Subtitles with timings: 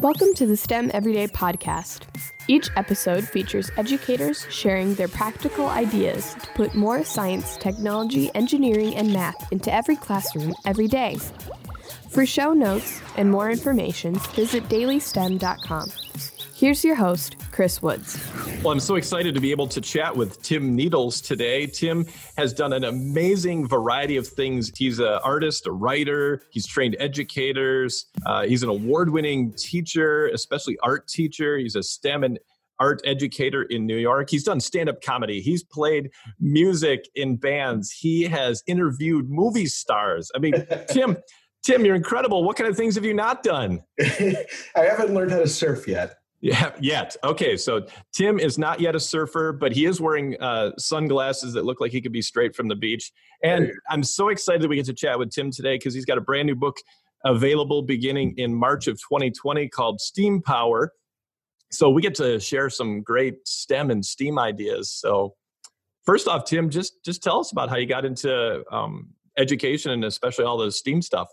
[0.00, 2.02] Welcome to the STEM Everyday Podcast.
[2.46, 9.12] Each episode features educators sharing their practical ideas to put more science, technology, engineering, and
[9.12, 11.18] math into every classroom every day.
[12.10, 15.90] For show notes and more information, visit dailystem.com.
[16.54, 18.16] Here's your host, Chris Woods.
[18.62, 21.66] Well, I'm so excited to be able to chat with Tim Needles today.
[21.66, 22.04] Tim
[22.36, 24.72] has done an amazing variety of things.
[24.76, 30.76] He's an artist, a writer, he's trained educators, uh, he's an award winning teacher, especially
[30.82, 31.56] art teacher.
[31.56, 32.40] He's a STEM and
[32.80, 34.28] art educator in New York.
[34.28, 40.32] He's done stand up comedy, he's played music in bands, he has interviewed movie stars.
[40.34, 41.16] I mean, Tim.
[41.64, 42.44] Tim, you're incredible.
[42.44, 43.82] What kind of things have you not done?
[44.00, 46.17] I haven't learned how to surf yet.
[46.40, 47.16] Yeah, yet.
[47.24, 51.64] Okay, so Tim is not yet a surfer, but he is wearing uh, sunglasses that
[51.64, 53.12] look like he could be straight from the beach.
[53.42, 56.16] And I'm so excited that we get to chat with Tim today because he's got
[56.16, 56.76] a brand new book
[57.24, 60.92] available beginning in March of 2020 called Steam Power.
[61.72, 64.92] So we get to share some great STEM and STEAM ideas.
[64.92, 65.34] So
[66.06, 70.04] first off, Tim, just just tell us about how you got into um, education and
[70.04, 71.28] especially all the STEAM stuff.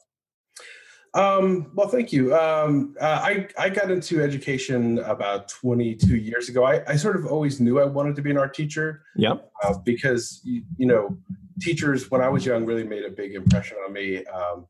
[1.15, 2.35] Um, well, thank you.
[2.35, 6.65] Um, uh, I, I got into education about 22 years ago.
[6.65, 9.01] I, I sort of always knew I wanted to be an art teacher.
[9.15, 9.49] Yep.
[9.63, 11.17] Uh, because, you, you, know,
[11.61, 14.25] teachers, when I was young, really made a big impression on me.
[14.25, 14.67] Um,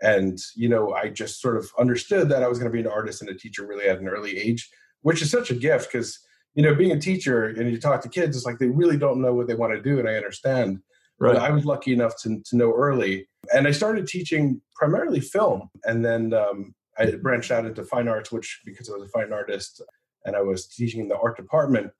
[0.00, 2.86] and, you know, I just sort of understood that I was going to be an
[2.86, 4.70] artist and a teacher really at an early age,
[5.02, 6.20] which is such a gift because,
[6.54, 9.20] you know, being a teacher and you talk to kids, it's like they really don't
[9.20, 9.98] know what they want to do.
[9.98, 10.82] And I understand.
[11.18, 11.34] Right.
[11.34, 15.68] But I was lucky enough to, to know early and I started teaching primarily film,
[15.84, 19.32] and then um, I branched out into fine arts, which because I was a fine
[19.32, 19.82] artist
[20.24, 21.90] and I was teaching in the art department.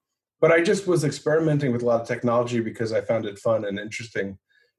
[0.40, 3.64] But I just was experimenting with a lot of technology because I found it fun
[3.64, 4.38] and interesting,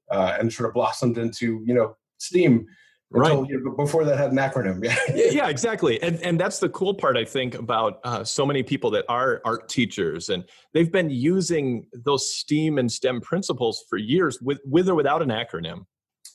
[0.09, 2.67] uh, and sort of blossomed into you know STEAM.
[3.14, 3.30] Right.
[3.30, 4.81] Until, you know, before that had an acronym.
[4.81, 4.97] Yeah.
[5.14, 6.02] yeah, yeah, exactly.
[6.02, 9.42] And and that's the cool part I think about uh, so many people that are
[9.44, 14.88] art teachers, and they've been using those STEAM and STEM principles for years, with with
[14.88, 15.86] or without an acronym.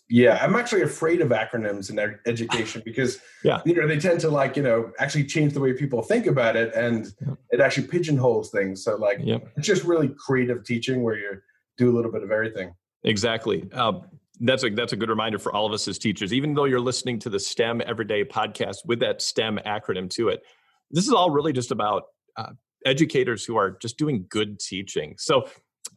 [0.08, 3.60] Yeah, I'm actually afraid of acronyms in education because yeah.
[3.66, 6.54] you know they tend to like you know actually change the way people think about
[6.54, 7.34] it, and yeah.
[7.50, 8.84] it actually pigeonholes things.
[8.84, 9.48] So like yep.
[9.56, 11.40] it's just really creative teaching where you
[11.76, 12.72] do a little bit of everything.
[13.02, 13.68] Exactly.
[13.72, 14.02] Um,
[14.40, 16.32] that's a that's a good reminder for all of us as teachers.
[16.32, 20.42] Even though you're listening to the STEM Everyday podcast with that STEM acronym to it,
[20.90, 22.04] this is all really just about
[22.36, 22.50] uh,
[22.84, 25.14] educators who are just doing good teaching.
[25.18, 25.48] So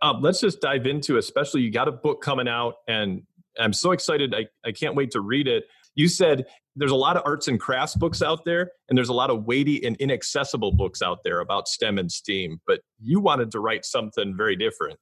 [0.02, 3.24] uh, let's just dive into, especially you got a book coming out, and
[3.60, 4.34] I'm so excited.
[4.34, 5.66] I, I can't wait to read it.
[5.96, 9.14] You said there's a lot of arts and crafts books out there, and there's a
[9.14, 13.52] lot of weighty and inaccessible books out there about STEM and STEAM, but you wanted
[13.52, 14.98] to write something very different.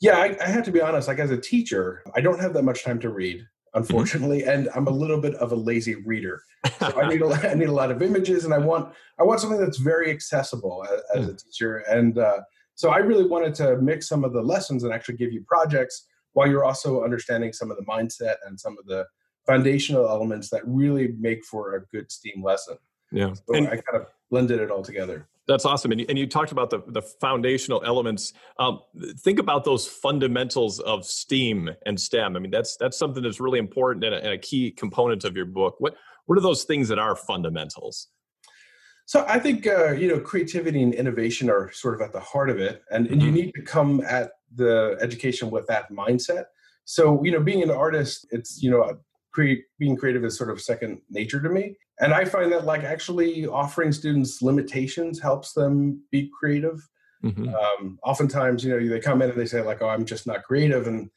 [0.00, 1.08] Yeah, I, I have to be honest.
[1.08, 3.78] Like as a teacher, I don't have that much time to read, mm-hmm.
[3.80, 6.42] unfortunately, and I'm a little bit of a lazy reader.
[6.78, 9.40] So I need a, I need a lot of images, and I want I want
[9.40, 11.78] something that's very accessible as, as a teacher.
[11.88, 12.40] And uh,
[12.74, 16.06] so I really wanted to mix some of the lessons and actually give you projects
[16.34, 19.06] while you're also understanding some of the mindset and some of the
[19.46, 22.76] foundational elements that really make for a good STEAM lesson.
[23.10, 23.32] Yeah.
[23.32, 25.28] So and I kind of blended it all together.
[25.46, 25.92] That's awesome.
[25.92, 28.32] And you, and you talked about the, the foundational elements.
[28.58, 28.80] Um,
[29.20, 32.34] think about those fundamentals of STEAM and STEM.
[32.34, 35.36] I mean, that's that's something that's really important and a, and a key component of
[35.36, 35.76] your book.
[35.78, 38.08] What what are those things that are fundamentals?
[39.06, 42.50] So I think uh, you know creativity and innovation are sort of at the heart
[42.50, 43.36] of it, and, and you mm-hmm.
[43.36, 46.44] need to come at the education with that mindset.
[46.84, 48.98] So, you know, being an artist, it's, you know,
[49.32, 51.76] create, being creative is sort of second nature to me.
[52.00, 56.86] And I find that like actually offering students limitations helps them be creative.
[57.24, 57.54] Mm-hmm.
[57.54, 60.42] Um, oftentimes, you know, they come in and they say like, "Oh, I'm just not
[60.42, 61.08] creative," and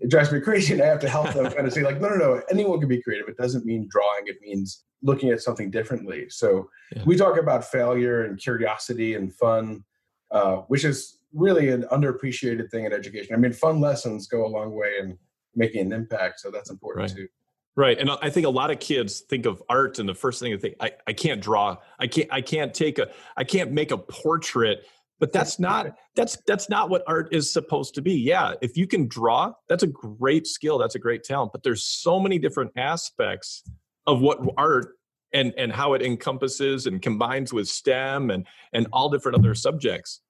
[0.00, 0.74] it drives me crazy.
[0.74, 2.42] And I have to help them kind of say like, "No, no, no.
[2.50, 3.28] Anyone can be creative.
[3.28, 4.26] It doesn't mean drawing.
[4.26, 7.02] It means looking at something differently." So yeah.
[7.04, 9.84] we talk about failure and curiosity and fun,
[10.30, 13.34] uh, which is really an underappreciated thing in education.
[13.34, 15.18] I mean, fun lessons go a long way in
[15.54, 17.16] making an impact, so that's important right.
[17.16, 17.28] too.
[17.76, 20.52] Right, and I think a lot of kids think of art, and the first thing
[20.52, 23.90] they think, I, I can't draw, I can't, I can't take a, I can't make
[23.90, 24.86] a portrait.
[25.20, 28.14] But that's not that's that's not what art is supposed to be.
[28.14, 31.52] Yeah, if you can draw, that's a great skill, that's a great talent.
[31.52, 33.62] But there's so many different aspects
[34.06, 34.88] of what art
[35.32, 40.20] and and how it encompasses and combines with STEM and and all different other subjects.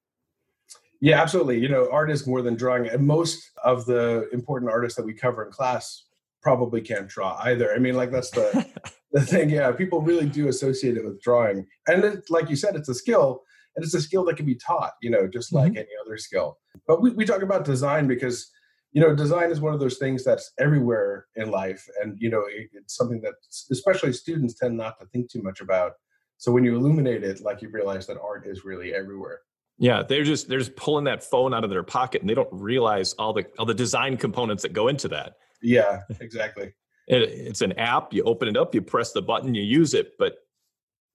[1.00, 1.58] Yeah, absolutely.
[1.58, 2.88] You know, art is more than drawing.
[2.88, 6.04] And most of the important artists that we cover in class
[6.40, 7.74] probably can't draw either.
[7.74, 8.66] I mean, like that's the
[9.12, 9.50] the thing.
[9.50, 12.94] Yeah, people really do associate it with drawing, and it, like you said, it's a
[12.94, 13.42] skill,
[13.76, 14.92] and it's a skill that can be taught.
[15.02, 15.78] You know, just like mm-hmm.
[15.78, 16.58] any other skill.
[16.86, 18.50] But we we talk about design because
[18.94, 22.44] you know, design is one of those things that's everywhere in life, and you know,
[22.48, 23.34] it, it's something that
[23.70, 25.92] especially students tend not to think too much about.
[26.38, 29.40] So when you illuminate it, like you realize that art is really everywhere.
[29.78, 32.48] Yeah, they're just they're just pulling that phone out of their pocket, and they don't
[32.52, 35.34] realize all the all the design components that go into that.
[35.60, 36.72] Yeah, exactly.
[37.08, 38.12] it, it's an app.
[38.12, 40.12] You open it up, you press the button, you use it.
[40.20, 40.36] But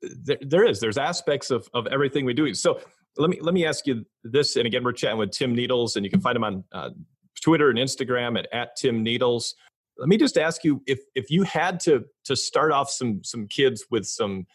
[0.01, 2.53] there, there is there's aspects of of everything we do.
[2.53, 2.79] So
[3.17, 4.55] let me let me ask you this.
[4.55, 6.89] And again, we're chatting with Tim Needles, and you can find him on uh,
[7.41, 9.55] Twitter and Instagram at, at Tim Needles.
[9.97, 13.47] Let me just ask you if if you had to to start off some some
[13.47, 14.45] kids with some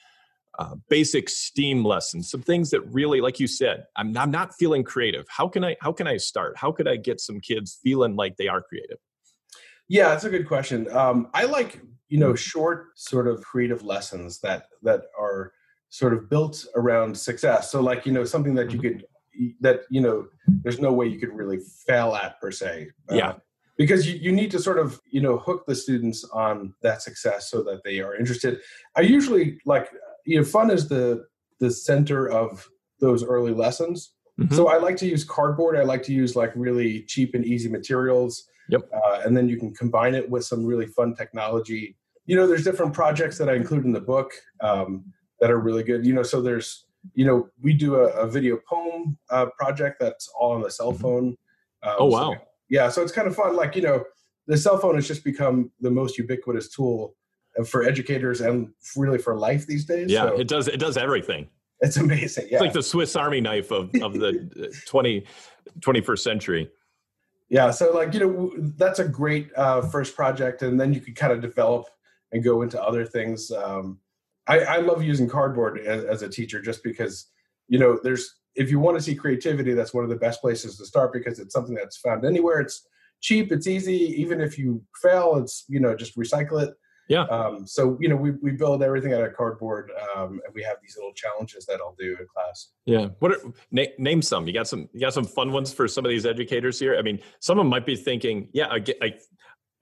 [0.59, 4.85] uh, basic STEAM lessons, some things that really, like you said, I'm I'm not feeling
[4.85, 5.27] creative.
[5.29, 6.57] How can I how can I start?
[6.57, 8.99] How could I get some kids feeling like they are creative?
[9.89, 10.91] Yeah, that's a good question.
[10.91, 11.81] Um, I like
[12.15, 15.53] you know short sort of creative lessons that that are
[15.89, 17.73] sort of built around success.
[17.73, 18.99] So like you know something that you mm-hmm.
[18.99, 20.29] could that you know
[20.63, 21.59] there's no way you could really
[21.89, 22.91] fail at per se.
[23.11, 23.33] Uh, yeah.
[23.77, 27.51] Because you, you need to sort of you know hook the students on that success
[27.51, 28.61] so that they are interested.
[28.95, 29.89] I usually like
[30.25, 31.27] you know fun is the
[31.59, 32.69] the center of
[33.01, 34.13] those early lessons.
[34.39, 34.55] Mm-hmm.
[34.55, 35.77] So I like to use cardboard.
[35.77, 38.45] I like to use like really cheap and easy materials.
[38.69, 38.83] Yep.
[38.95, 41.97] Uh, and then you can combine it with some really fun technology.
[42.27, 45.05] You know, there's different projects that I include in the book um,
[45.41, 46.07] that are really good.
[46.07, 50.29] You know, so there's, you know, we do a, a video poem uh, project that's
[50.39, 51.03] all on the cell mm-hmm.
[51.03, 51.37] phone.
[51.83, 52.33] Um, oh wow!
[52.33, 52.39] So,
[52.71, 53.57] yeah, so it's kind of fun.
[53.57, 54.05] Like you know,
[54.47, 57.15] the cell phone has just become the most ubiquitous tool
[57.67, 60.11] for educators and really for life these days.
[60.11, 60.69] Yeah, so, it does.
[60.69, 61.49] It does everything.
[61.81, 62.47] It's amazing.
[62.49, 62.55] Yeah.
[62.55, 65.27] It's like the Swiss Army knife of, of the 20,
[65.81, 66.71] 21st century
[67.49, 71.17] yeah so like you know that's a great uh, first project and then you could
[71.17, 71.87] kind of develop
[72.35, 73.99] and go into other things um,
[74.47, 77.31] I, I, love using cardboard as, as, a teacher just because
[77.69, 80.77] you know there's if you want to see creativity that's one of the best places
[80.77, 82.87] to start because it's something that's found anywhere it's
[83.23, 86.75] cheap it's easy even if you fail it's you know just recycle it
[87.09, 87.25] yeah.
[87.25, 90.77] Um, so you know we we build everything out of cardboard, um, and we have
[90.83, 92.71] these little challenges that I'll do in class.
[92.87, 93.09] Yeah.
[93.19, 93.41] What are,
[93.71, 94.47] na- name some?
[94.47, 94.89] You got some?
[94.93, 96.97] You got some fun ones for some of these educators here.
[96.97, 99.15] I mean, some of them might be thinking, yeah, I get, I,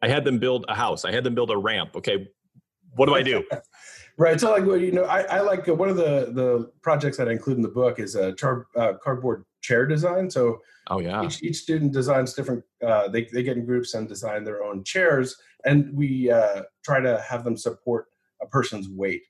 [0.03, 1.05] I had them build a house.
[1.05, 1.91] I had them build a ramp.
[1.97, 2.29] Okay,
[2.95, 3.45] what do I do?
[4.19, 4.41] right.
[4.41, 7.29] So like, well, you know, I, I like uh, one of the the projects that
[7.29, 10.31] I include in the book is a char, uh, cardboard chair design.
[10.31, 12.65] So oh yeah, each, each student designs different.
[12.85, 17.01] Uh, they they get in groups and design their own chairs and we uh, try
[17.01, 18.07] to have them support
[18.41, 19.23] a person's weight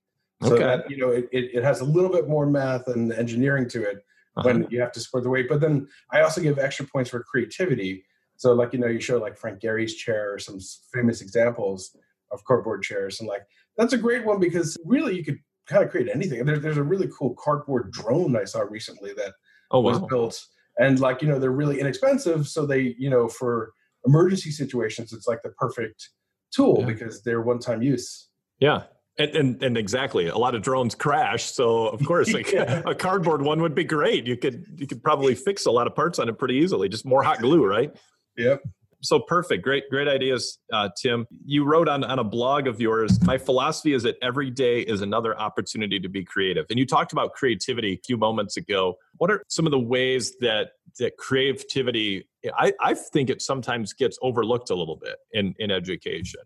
[0.43, 0.65] so okay.
[0.65, 3.83] that you know it, it, it, has a little bit more math and engineering to
[3.83, 4.05] it
[4.37, 4.43] uh-huh.
[4.45, 7.23] when you have to support the weight but then i also give extra points for
[7.23, 8.05] creativity
[8.37, 10.59] so like you know you show like frank gehry's chair or some
[10.93, 11.97] famous examples
[12.33, 13.43] of cardboard chairs and like
[13.77, 16.83] that's a great one because really you could kind of create anything there's, there's a
[16.83, 19.33] really cool cardboard drone i saw recently that
[19.71, 19.91] oh, wow.
[19.91, 20.47] was built
[20.79, 23.73] and like you know they're really inexpensive so they you know for
[24.07, 26.11] emergency situations it's like the perfect
[26.53, 26.87] tool yeah.
[26.87, 28.29] because they're one time use.
[28.61, 28.85] Yeah.
[29.19, 32.81] And, and, and exactly a lot of drones crash so of course like yeah.
[32.87, 35.95] a cardboard one would be great you could you could probably fix a lot of
[35.95, 37.95] parts on it pretty easily just more hot glue right
[38.39, 38.63] yep
[39.03, 39.63] so perfect.
[39.63, 41.27] Great great ideas uh, tim.
[41.45, 45.01] You wrote on, on a blog of yours my philosophy is that every day is
[45.01, 46.67] another opportunity to be creative.
[46.71, 48.97] And you talked about creativity a few moments ago.
[49.17, 52.27] What are some of the ways that that creativity
[52.57, 56.41] I, I think it sometimes gets overlooked a little bit in in education?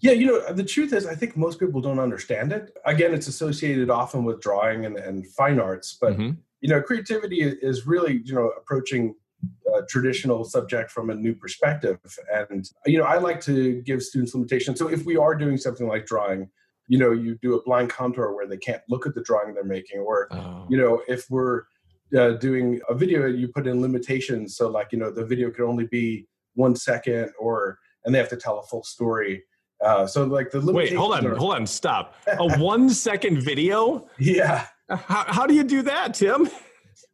[0.00, 2.74] Yeah, you know, the truth is, I think most people don't understand it.
[2.86, 6.30] Again, it's associated often with drawing and, and fine arts, but mm-hmm.
[6.62, 9.14] you know, creativity is really you know approaching
[9.74, 11.98] a traditional subject from a new perspective.
[12.32, 14.78] And you know, I like to give students limitations.
[14.78, 16.50] So if we are doing something like drawing,
[16.88, 19.64] you know, you do a blind contour where they can't look at the drawing they're
[19.64, 20.66] making, or oh.
[20.68, 21.62] you know, if we're
[22.16, 24.56] uh, doing a video, you put in limitations.
[24.56, 28.30] So like you know, the video could only be one second, or and they have
[28.30, 29.44] to tell a full story
[29.84, 32.14] uh, so like the wait, hold on, are, hold on, stop.
[32.26, 34.08] A one second video?
[34.18, 34.66] Yeah.
[34.88, 36.50] How, how do you do that, Tim?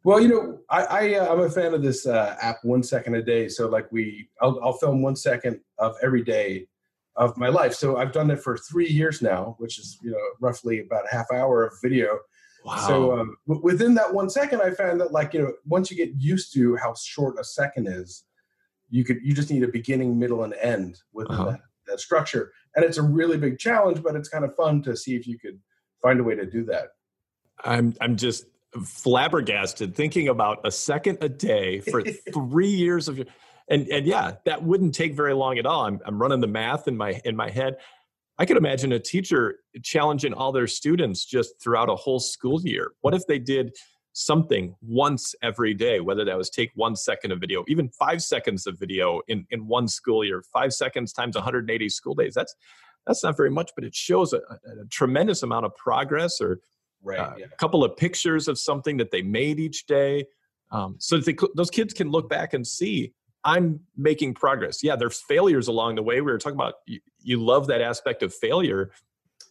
[0.07, 3.15] Well, you know, I, I uh, I'm a fan of this uh, app, One Second
[3.15, 3.49] a Day.
[3.49, 6.65] So like we, I'll, I'll film one second of every day
[7.17, 7.73] of my life.
[7.73, 11.13] So I've done it for three years now, which is you know roughly about a
[11.13, 12.19] half hour of video.
[12.63, 12.87] Wow.
[12.87, 15.97] So um, w- within that one second, I found that like you know once you
[15.97, 18.23] get used to how short a second is,
[18.89, 21.51] you could you just need a beginning, middle, and end within uh-huh.
[21.51, 22.53] that that structure.
[22.77, 25.37] And it's a really big challenge, but it's kind of fun to see if you
[25.37, 25.59] could
[26.01, 26.91] find a way to do that.
[27.65, 28.45] I'm I'm just
[28.85, 33.27] flabbergasted thinking about a second a day for three years of your
[33.69, 35.85] and and yeah, that wouldn't take very long at all.
[35.85, 37.77] I'm I'm running the math in my in my head.
[38.39, 42.91] I could imagine a teacher challenging all their students just throughout a whole school year.
[43.01, 43.73] What if they did
[44.17, 48.65] something once every day, whether that was take one second of video, even five seconds
[48.65, 52.33] of video in, in one school year, five seconds times 180 school days.
[52.33, 52.55] That's
[53.05, 56.59] that's not very much, but it shows a, a tremendous amount of progress or
[57.07, 57.45] right, uh, yeah.
[57.51, 60.25] a couple of pictures of something that they made each day.
[60.69, 63.13] Um, so that they, those kids can look back and see
[63.47, 64.83] I'm making progress.
[64.83, 66.15] Yeah, there's failures along the way.
[66.19, 68.91] We were talking about you, you love that aspect of failure.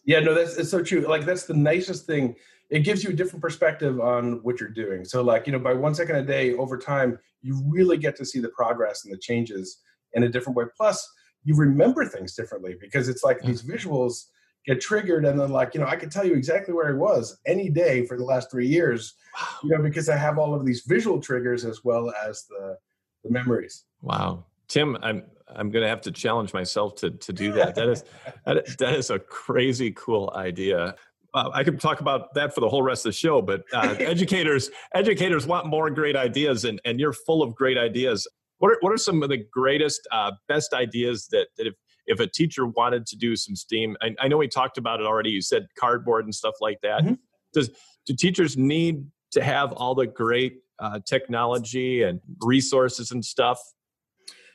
[0.05, 1.01] Yeah, no, that's it's so true.
[1.01, 2.35] Like that's the nicest thing
[2.69, 5.05] it gives you a different perspective on what you're doing.
[5.05, 8.25] So, like, you know, by one second a day over time, you really get to
[8.25, 9.81] see the progress and the changes
[10.13, 10.65] in a different way.
[10.75, 11.07] Plus,
[11.43, 14.25] you remember things differently because it's like these visuals
[14.67, 17.39] get triggered, and then, like, you know, I can tell you exactly where I was
[17.45, 19.15] any day for the last three years,
[19.63, 22.77] you know, because I have all of these visual triggers as well as the,
[23.23, 23.85] the memories.
[24.01, 24.45] Wow.
[24.67, 25.23] Tim, I'm
[25.55, 27.73] I'm going to have to challenge myself to to do that.
[27.75, 28.03] That is
[28.45, 30.95] that, that is a crazy cool idea
[31.33, 33.95] uh, I could talk about that for the whole rest of the show, but uh,
[33.99, 38.27] educators educators want more great ideas, and, and you're full of great ideas.
[38.59, 41.73] What are, what are some of the greatest, uh, best ideas that, that if,
[42.07, 45.05] if a teacher wanted to do some STEAM, I, I, know we talked about it
[45.05, 45.29] already.
[45.29, 47.03] You said cardboard and stuff like that.
[47.03, 47.13] Mm-hmm.
[47.53, 47.69] Does
[48.05, 53.59] do teachers need to have all the great uh, technology and resources and stuff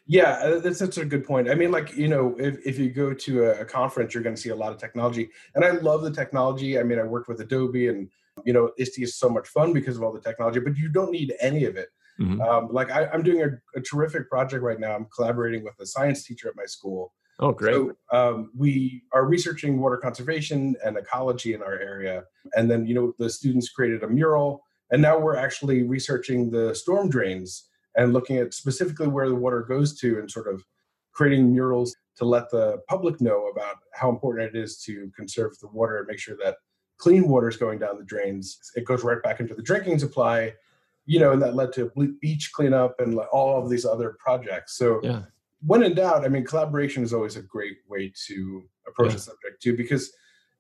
[0.06, 1.48] yeah, uh, that's such a good point.
[1.48, 4.34] I mean, like you know, if if you go to a, a conference, you're going
[4.34, 6.78] to see a lot of technology, and I love the technology.
[6.78, 8.10] I mean, I worked with Adobe, and
[8.44, 11.12] you know, ISTE is so much fun because of all the technology, but you don't
[11.12, 11.88] need any of it.
[12.20, 12.40] Mm-hmm.
[12.40, 14.94] Um, like I, am doing a, a, terrific project right now.
[14.94, 17.14] I'm collaborating with a science teacher at my school.
[17.38, 17.74] Oh, great!
[17.74, 22.24] So, um, we are researching water conservation and ecology in our area,
[22.54, 26.74] and then you know, the students created a mural, and now we're actually researching the
[26.74, 30.64] storm drains and looking at specifically where the water goes to and sort of
[31.12, 35.68] creating murals to let the public know about how important it is to conserve the
[35.68, 36.56] water and make sure that
[36.98, 38.58] clean water is going down the drains.
[38.76, 40.54] It goes right back into the drinking supply,
[41.04, 44.76] you know, and that led to beach cleanup and all of these other projects.
[44.76, 45.22] So, yeah.
[45.64, 49.14] When in doubt, I mean, collaboration is always a great way to approach yeah.
[49.14, 50.12] the subject too, because,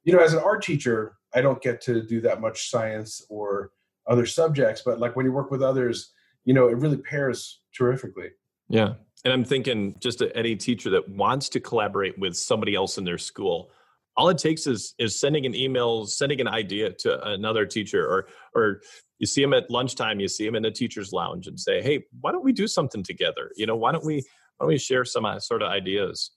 [0.04, 3.70] you know, as an art teacher, I don't get to do that much science or
[4.08, 6.12] other subjects, but like when you work with others,
[6.44, 8.30] you know, it really pairs terrifically.
[8.68, 8.94] Yeah.
[9.24, 13.18] And I'm thinking just any teacher that wants to collaborate with somebody else in their
[13.18, 13.70] school,
[14.16, 18.26] all it takes is is sending an email, sending an idea to another teacher, or
[18.54, 18.80] or
[19.18, 22.04] you see them at lunchtime, you see them in the teacher's lounge, and say, "Hey,
[22.20, 23.50] why don't we do something together?
[23.56, 24.24] You know, why don't we
[24.62, 26.30] why don't we share some uh, sort of ideas?"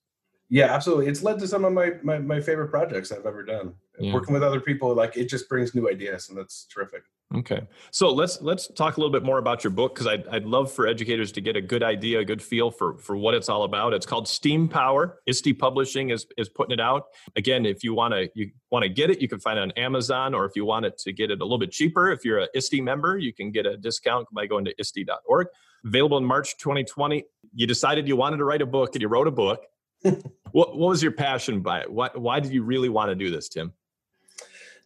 [0.49, 1.07] Yeah, absolutely.
[1.07, 3.73] It's led to some of my my, my favorite projects I've ever done.
[3.99, 4.13] Yeah.
[4.13, 7.03] Working with other people, like it just brings new ideas, and that's terrific.
[7.33, 10.45] Okay, so let's let's talk a little bit more about your book because I'd, I'd
[10.45, 13.49] love for educators to get a good idea, a good feel for for what it's
[13.49, 13.93] all about.
[13.93, 15.19] It's called Steam Power.
[15.25, 17.05] ISTE Publishing is is putting it out.
[17.35, 19.71] Again, if you want to you want to get it, you can find it on
[19.71, 22.39] Amazon, or if you want it to get it a little bit cheaper, if you're
[22.39, 25.47] a ISTE member, you can get a discount by going to ISTE.org.
[25.85, 27.23] Available in March 2020.
[27.53, 29.63] You decided you wanted to write a book, and you wrote a book.
[30.03, 31.91] what what was your passion by it?
[31.91, 33.73] Why why did you really want to do this, Tim?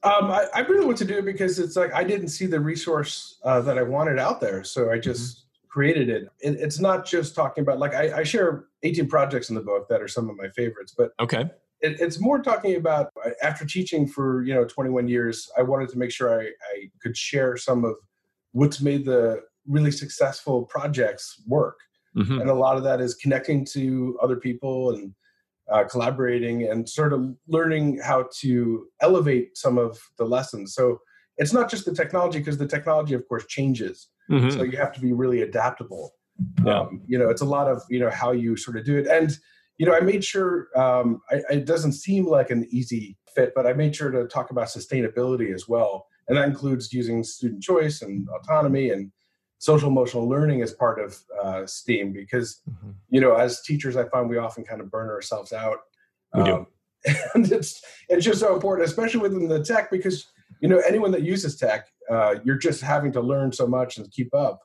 [0.02, 2.60] Um, I, I, really want to do it because it's like I didn't see the
[2.60, 5.68] resource uh, that I wanted out there, so I just mm-hmm.
[5.68, 6.30] created it.
[6.40, 6.56] it.
[6.58, 10.02] It's not just talking about like I, I, share 18 projects in the book that
[10.02, 11.50] are some of my favorites, but okay,
[11.82, 13.12] it, it's more talking about
[13.44, 17.18] after teaching for you know 21 years, I wanted to make sure I, I could
[17.18, 17.96] share some of
[18.54, 21.80] what's made the really successful projects work,
[22.18, 22.40] mm-hmm.
[22.40, 25.14] and a lot of that is connecting to other people and
[25.72, 30.74] uh, collaborating and sort of learning how to elevate some of the lessons.
[30.74, 31.00] So
[31.38, 34.08] it's not just the technology because the technology, of course, changes.
[34.30, 34.52] Mm-hmm.
[34.52, 36.12] So you have to be really adaptable.
[36.64, 36.82] Yeah.
[36.82, 39.08] Um, you know, it's a lot of you know how you sort of do it,
[39.08, 39.38] and
[39.78, 43.66] you know, I made sure um, I, it doesn't seem like an easy fit, but
[43.66, 48.02] I made sure to talk about sustainability as well, and that includes using student choice
[48.02, 49.12] and autonomy and
[49.60, 52.92] social emotional learning as part of uh, STEAM because mm-hmm.
[53.10, 55.78] you know as teachers I find we often kind of burn ourselves out.
[56.34, 56.68] We um, do.
[57.34, 60.28] and it's it's just so important, especially within the tech, because
[60.62, 64.12] you know anyone that uses tech, uh, you're just having to learn so much and
[64.12, 64.62] keep up.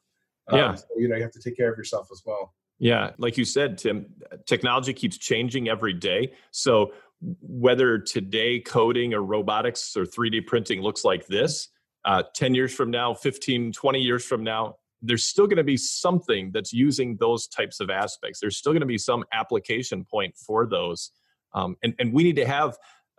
[0.49, 2.55] Um, yeah, so, you know you have to take care of yourself as well.
[2.79, 4.07] Yeah, like you said, Tim,
[4.47, 6.33] technology keeps changing every day.
[6.51, 6.93] So
[7.41, 11.69] whether today coding or robotics or 3D printing looks like this,
[12.05, 15.77] uh, 10 years from now, 15, 20 years from now, there's still going to be
[15.77, 18.41] something that's using those types of aspects.
[18.41, 21.11] There's still going to be some application point for those.
[21.53, 22.77] Um, and, and we need to have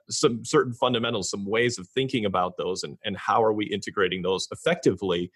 [0.09, 4.21] some certain fundamentals, some ways of thinking about those, and, and how are we integrating
[4.21, 5.31] those effectively,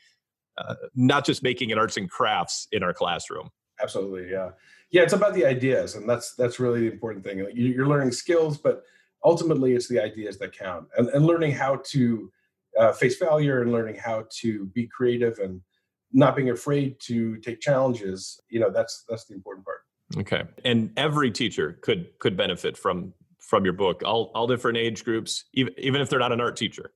[0.57, 3.49] uh, not just making it arts and crafts in our classroom.
[3.81, 4.49] Absolutely, yeah,
[4.91, 5.03] yeah.
[5.03, 7.45] It's about the ideas, and that's that's really the important thing.
[7.53, 8.83] You're learning skills, but
[9.23, 12.31] ultimately, it's the ideas that count, and, and learning how to
[12.77, 15.61] uh, face failure and learning how to be creative and
[16.11, 19.79] not being afraid to take challenges you know that's that's the important part.
[20.17, 20.43] Okay.
[20.65, 25.45] And every teacher could could benefit from from your book all all different age groups
[25.53, 26.91] even even if they're not an art teacher.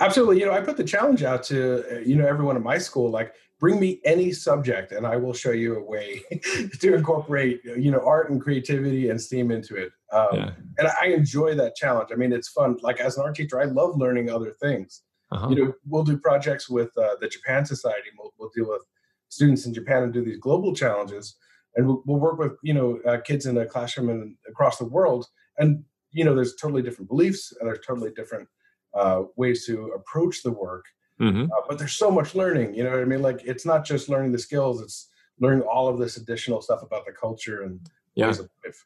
[0.00, 0.40] Absolutely.
[0.40, 3.34] You know i put the challenge out to you know everyone in my school like
[3.60, 6.22] bring me any subject and i will show you a way
[6.80, 9.90] to incorporate you know art and creativity and steam into it.
[10.12, 10.50] Um, yeah.
[10.78, 12.10] and i enjoy that challenge.
[12.12, 12.78] I mean it's fun.
[12.80, 15.48] Like as an art teacher i love learning other things uh-huh.
[15.48, 18.82] you know we'll do projects with uh, the japan society we'll, we'll, deal with
[19.28, 21.36] students in japan and do these global challenges
[21.76, 24.84] and we'll, we'll work with you know uh, kids in a classroom and across the
[24.84, 25.26] world
[25.58, 28.48] and you know there's totally different beliefs and there's totally different
[28.94, 30.84] uh, ways to approach the work
[31.20, 31.44] mm-hmm.
[31.44, 34.08] uh, but there's so much learning you know what i mean like it's not just
[34.08, 35.08] learning the skills it's
[35.40, 37.80] learning all of this additional stuff about the culture and
[38.14, 38.26] yeah.
[38.26, 38.84] ways of life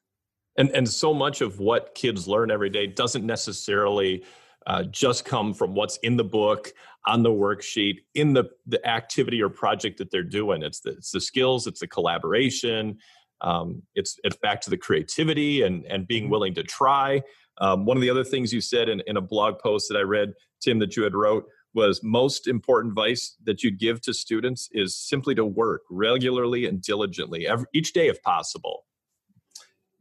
[0.57, 4.25] and and so much of what kids learn every day doesn't necessarily
[4.66, 6.73] uh, just come from what's in the book
[7.07, 10.62] on the worksheet in the the activity or project that they're doing.
[10.62, 12.99] It's the, it's the skills it's the collaboration
[13.42, 16.33] um, it's it's back to the creativity and and being mm-hmm.
[16.33, 17.23] willing to try.
[17.59, 20.00] Um, one of the other things you said in, in a blog post that i
[20.00, 24.71] read tim that you had wrote was most important advice that you'd give to students
[24.73, 28.85] is simply to work regularly and diligently every, each day if possible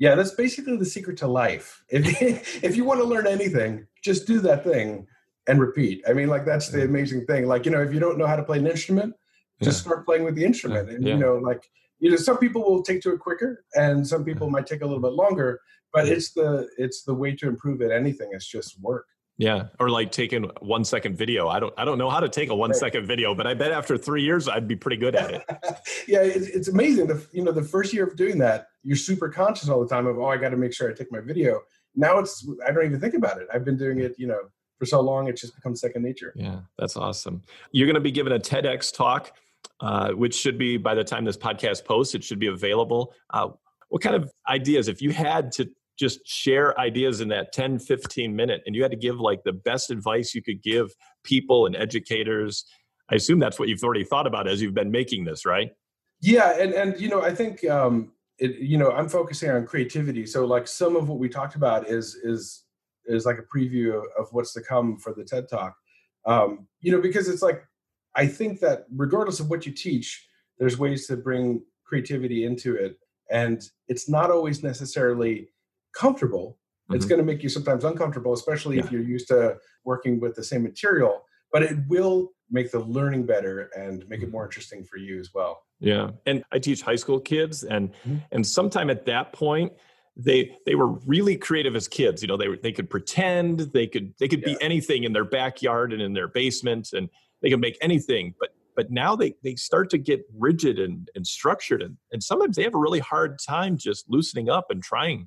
[0.02, 1.84] yeah that's basically the secret to life.
[1.90, 2.04] If,
[2.64, 5.08] if you want to learn anything just do that thing
[5.48, 6.04] and repeat.
[6.10, 7.48] I mean like that's the amazing thing.
[7.48, 9.14] Like you know if you don't know how to play an instrument
[9.62, 9.92] just yeah.
[9.92, 10.90] start playing with the instrument.
[10.90, 11.14] And yeah.
[11.14, 11.64] you know like
[12.00, 14.86] you know some people will take to it quicker and some people might take a
[14.86, 15.62] little bit longer
[15.94, 18.30] but it's the it's the way to improve at anything.
[18.34, 19.06] It's just work
[19.42, 21.48] yeah, or like taking one second video.
[21.48, 23.72] I don't I don't know how to take a one second video, but I bet
[23.72, 25.44] after three years I'd be pretty good at it.
[26.08, 27.08] yeah, it's, it's amazing.
[27.08, 30.06] The you know the first year of doing that, you're super conscious all the time
[30.06, 31.62] of oh I got to make sure I take my video.
[31.96, 33.48] Now it's I don't even think about it.
[33.52, 34.42] I've been doing it you know
[34.78, 36.34] for so long it just becomes second nature.
[36.36, 37.42] Yeah, that's awesome.
[37.72, 39.36] You're going to be giving a TEDx talk,
[39.80, 43.16] uh, which should be by the time this podcast posts, it should be available.
[43.32, 43.50] Uh,
[43.90, 45.68] what kind of ideas, if you had to
[45.98, 49.54] just share ideas in that 10 15 minute and you had to give like the
[49.54, 50.92] best advice you could give
[51.24, 52.66] people and educators.
[53.10, 55.72] I assume that's what you've already thought about as you've been making this right?
[56.22, 60.26] Yeah and and you know i think um it, you know i'm focusing on creativity.
[60.26, 62.64] So like some of what we talked about is is
[63.06, 65.76] is like a preview of, of what's to come for the ted talk.
[66.26, 67.64] Um you know because it's like
[68.16, 70.28] i think that regardless of what you teach
[70.62, 73.00] there's ways to bring creativity into it.
[73.32, 75.50] And it's not always necessarily
[75.94, 76.58] comfortable.
[76.86, 76.96] Mm-hmm.
[76.96, 78.86] It's going to make you sometimes uncomfortable, especially yeah.
[78.86, 83.26] if you're used to working with the same material, but it will make the learning
[83.26, 85.64] better and make it more interesting for you as well.
[85.80, 86.12] Yeah.
[86.26, 88.18] And I teach high school kids and mm-hmm.
[88.32, 89.74] and sometime at that point
[90.18, 94.14] they they were really creative as kids you know they they could pretend they could
[94.20, 94.54] they could yeah.
[94.54, 97.10] be anything in their backyard and in their basement and
[97.42, 101.26] they could make anything but but now they they start to get rigid and, and
[101.26, 105.26] structured and, and sometimes they have a really hard time just loosening up and trying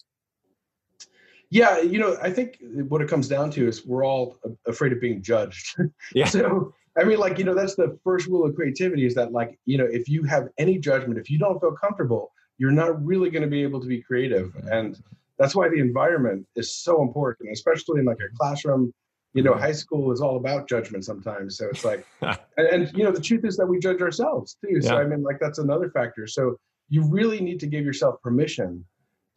[1.50, 5.00] yeah, you know, I think what it comes down to is we're all afraid of
[5.00, 5.76] being judged.
[6.14, 6.26] Yeah.
[6.26, 9.58] so I mean, like you know, that's the first rule of creativity is that like
[9.64, 13.30] you know, if you have any judgment, if you don't feel comfortable, you're not really
[13.30, 14.68] going to be able to be creative, mm-hmm.
[14.68, 15.02] and
[15.38, 18.92] that's why the environment is so important, especially in like a classroom.
[19.32, 19.62] You know, mm-hmm.
[19.62, 21.58] high school is all about judgment sometimes.
[21.58, 24.80] So it's like, and, and, you know, the truth is that we judge ourselves too.
[24.80, 25.00] So yeah.
[25.00, 26.28] I mean, like that's another factor.
[26.28, 26.56] So
[26.88, 28.84] you really need to give yourself permission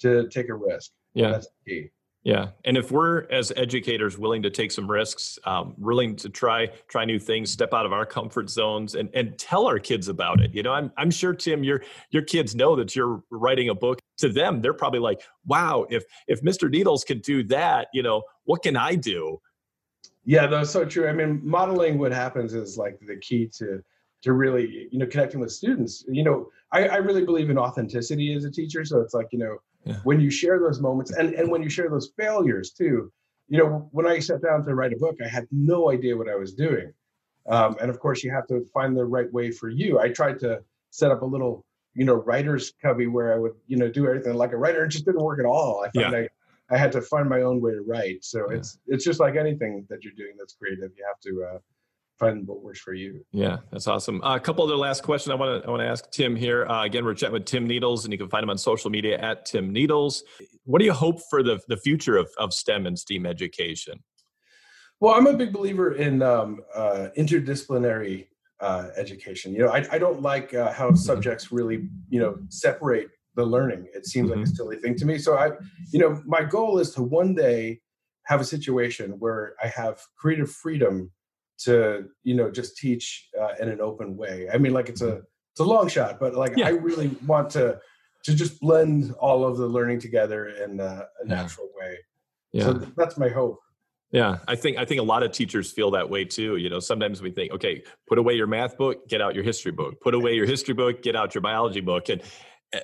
[0.02, 0.92] to take a risk.
[1.16, 1.90] Yeah, that's key.
[2.28, 6.68] Yeah, and if we're as educators willing to take some risks, um, willing to try
[6.90, 10.42] try new things, step out of our comfort zones, and and tell our kids about
[10.42, 10.54] it.
[10.54, 14.00] You know, I'm I'm sure Tim, your your kids know that you're writing a book.
[14.18, 16.70] To them, they're probably like, "Wow, if if Mr.
[16.70, 19.40] Needles can do that, you know, what can I do?"
[20.26, 21.08] Yeah, that's so true.
[21.08, 23.82] I mean, modeling what happens is like the key to
[24.24, 26.04] to really you know connecting with students.
[26.10, 28.84] You know, I, I really believe in authenticity as a teacher.
[28.84, 29.96] So it's like you know yeah.
[30.04, 33.12] when you share those moments and, and when you share those failures too
[33.48, 36.30] you know when i sat down to write a book i had no idea what
[36.30, 36.92] i was doing
[37.48, 40.40] um, and of course you have to find the right way for you i tried
[40.40, 40.62] to
[40.92, 44.34] set up a little you know writer's cubby where i would you know do everything
[44.36, 46.20] like a writer it just didn't work at all i found yeah.
[46.20, 48.58] I, I had to find my own way to write so yeah.
[48.58, 51.60] it's it's just like anything that you're doing that's creative you have to uh,
[52.18, 53.26] find what works for you.
[53.32, 54.24] Yeah, that's awesome.
[54.24, 56.66] Uh, a couple other last questions I want to I want to ask Tim here.
[56.68, 59.18] Uh, again, we're chatting with Tim Needles, and you can find him on social media
[59.20, 60.24] at Tim Needles.
[60.64, 64.04] What do you hope for the the future of of STEM and STEAM education?
[65.00, 68.28] Well, I'm a big believer in um, uh, interdisciplinary
[68.60, 69.54] uh, education.
[69.54, 70.96] You know, I, I don't like uh, how mm-hmm.
[70.96, 73.88] subjects really you know separate the learning.
[73.94, 74.40] It seems mm-hmm.
[74.40, 74.56] like a mm-hmm.
[74.56, 75.20] silly thing to me.
[75.20, 75.52] So I,
[75.92, 77.82] you know, my goal is to one day
[78.26, 81.12] have a situation where I have creative freedom
[81.60, 84.48] to you know just teach uh, in an open way.
[84.52, 86.68] I mean, like it's a it's a long shot, but like yeah.
[86.68, 87.80] I really want to
[88.24, 91.86] to just blend all of the learning together in a, a natural yeah.
[91.86, 91.98] way.
[92.52, 92.64] Yeah.
[92.64, 93.60] So that's my hope.
[94.12, 96.56] Yeah, I think I think a lot of teachers feel that way too.
[96.56, 99.72] You know, sometimes we think, okay, put away your math book, get out your history
[99.72, 100.00] book.
[100.02, 102.08] Put away your history book, get out your biology book.
[102.10, 102.22] And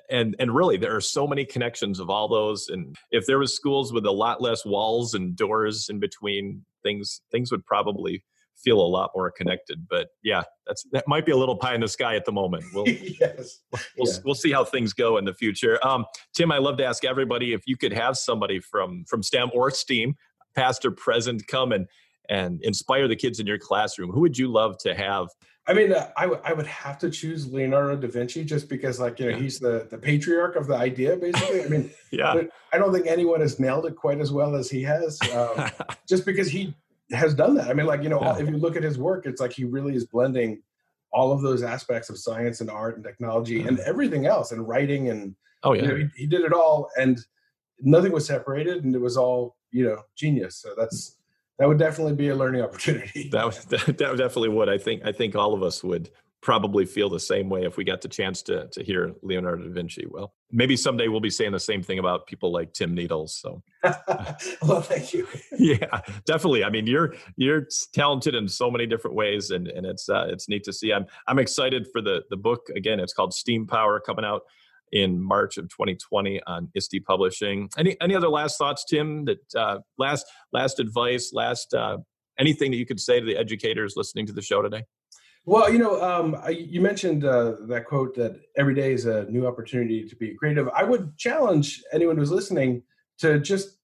[0.10, 3.54] and and really there are so many connections of all those and if there was
[3.54, 8.24] schools with a lot less walls and doors in between things things would probably
[8.64, 11.82] feel a lot more connected but yeah that's that might be a little pie in
[11.82, 12.88] the sky at the moment we'll
[13.20, 13.60] yes.
[13.98, 14.20] we'll, yeah.
[14.26, 17.54] we'll see how things go in the future um, tim i love to ask everybody
[17.54, 20.16] if you could have somebody from from stem or steam
[20.56, 21.88] past or present come and
[22.30, 25.28] and inspire the kids in your classroom who would you love to have
[25.66, 29.00] I mean, uh, I, w- I would have to choose Leonardo da Vinci just because,
[29.00, 31.64] like, you know, he's the, the patriarch of the idea, basically.
[31.64, 32.44] I mean, yeah.
[32.74, 35.70] I don't think anyone has nailed it quite as well as he has, um,
[36.08, 36.76] just because he
[37.14, 37.68] has done that.
[37.68, 38.38] I mean, like, you know, yeah.
[38.38, 40.62] if you look at his work, it's like he really is blending
[41.12, 43.70] all of those aspects of science and art and technology mm-hmm.
[43.70, 45.82] and everything else and writing and, oh, yeah.
[45.84, 47.20] You know, he, he did it all and
[47.80, 50.58] nothing was separated and it was all, you know, genius.
[50.58, 51.18] So that's,
[51.60, 53.30] that would definitely be a learning opportunity.
[53.30, 54.70] that, that, that definitely would.
[54.70, 56.10] I think I think all of us would
[56.44, 59.70] probably feel the same way if we got the chance to to hear Leonardo da
[59.70, 60.06] Vinci.
[60.08, 63.34] Well, maybe someday we'll be saying the same thing about people like Tim Needles.
[63.36, 63.64] So,
[64.62, 65.26] well, thank you.
[65.58, 66.66] yeah, definitely.
[66.66, 70.50] I mean, you're you're talented in so many different ways, and and it's uh, it's
[70.50, 70.92] neat to see.
[70.92, 72.68] I'm I'm excited for the the book.
[72.76, 74.44] Again, it's called Steam Power, coming out
[74.92, 77.70] in March of 2020 on ISTE Publishing.
[77.78, 79.26] Any any other last thoughts, Tim?
[79.26, 82.00] That uh, last last advice, last uh,
[82.38, 84.84] anything that you could say to the educators listening to the show today?
[85.46, 89.26] Well, you know, um, I, you mentioned uh, that quote that every day is a
[89.26, 90.70] new opportunity to be creative.
[90.70, 92.84] I would challenge anyone who's listening
[93.20, 93.78] to just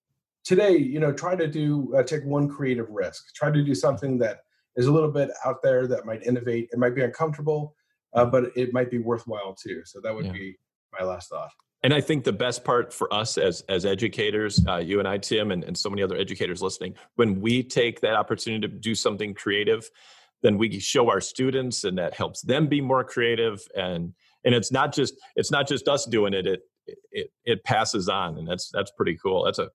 [0.45, 3.35] today, you know, try to do uh, take one creative risk.
[3.35, 4.39] Try to do something that
[4.77, 6.69] is a little bit out there that might innovate.
[6.71, 7.75] It might be uncomfortable,
[8.13, 9.81] uh, but it might be worthwhile too.
[9.85, 10.31] So that would yeah.
[10.31, 10.57] be
[10.97, 11.49] my last thought.
[11.83, 15.17] And I think the best part for us as as educators, uh, you and I,
[15.17, 18.95] Tim, and, and so many other educators listening, when we take that opportunity to do
[18.95, 19.89] something creative,
[20.41, 23.61] then we show our students, and that helps them be more creative.
[23.75, 24.13] And
[24.45, 26.61] and it's not just it's not just us doing it; it
[27.11, 29.45] it it passes on, and that's that's pretty cool.
[29.45, 29.69] That's a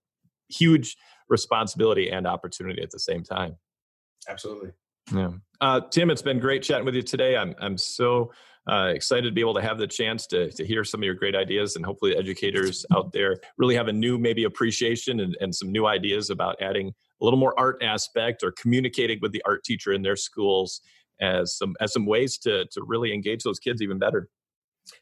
[0.48, 0.96] huge
[1.29, 3.57] responsibility and opportunity at the same time.
[4.29, 4.70] Absolutely.
[5.14, 7.37] Yeah, uh, Tim, it's been great chatting with you today.
[7.37, 8.33] I'm I'm so
[8.70, 11.14] uh, excited to be able to have the chance to, to hear some of your
[11.14, 15.55] great ideas and hopefully educators out there really have a new maybe appreciation and, and
[15.55, 19.64] some new ideas about adding a little more art aspect or communicating with the art
[19.64, 20.81] teacher in their schools
[21.20, 24.29] as some as some ways to to really engage those kids even better.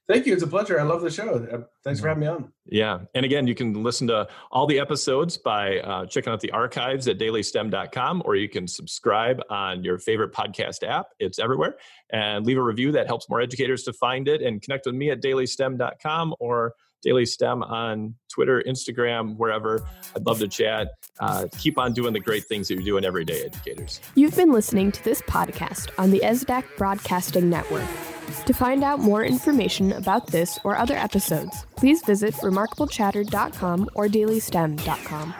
[0.07, 0.33] Thank you.
[0.33, 0.79] It's a pleasure.
[0.79, 1.44] I love the show.
[1.53, 2.53] Uh, thanks for having me on.
[2.66, 3.01] Yeah.
[3.14, 7.09] And again, you can listen to all the episodes by uh, checking out the archives
[7.09, 11.07] at dailystem.com, or you can subscribe on your favorite podcast app.
[11.18, 11.77] It's everywhere.
[12.12, 15.11] And leave a review that helps more educators to find it and connect with me
[15.11, 19.87] at dailystem.com or Daily STEM on Twitter, Instagram, wherever.
[20.17, 20.88] I'd love to chat.
[21.21, 24.01] Uh, keep on doing the great things that you're doing every day, educators.
[24.15, 27.88] You've been listening to this podcast on the ESDAC Broadcasting Network.
[28.47, 35.35] To find out more information about this or other episodes, please visit remarkablechatter.com or dailystem.com.